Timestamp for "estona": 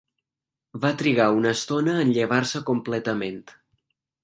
1.57-1.95